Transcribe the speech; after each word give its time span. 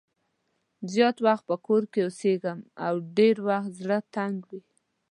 زیات 0.93 1.17
وخت 1.25 1.43
په 1.49 1.55
کور 1.65 1.83
کې 1.91 1.99
اوسېږم 2.07 2.59
او 2.85 2.93
ډېری 3.17 3.41
وخت 3.49 3.69
زړه 3.79 3.97
تنګ 4.15 4.37
وي. 4.49 4.61